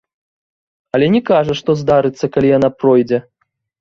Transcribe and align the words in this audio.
Але 0.97 1.09
не 1.15 1.21
кажа, 1.29 1.53
што 1.59 1.75
здарыцца, 1.81 2.25
калі 2.37 2.47
яна 2.57 2.69
пройдзе. 2.81 3.17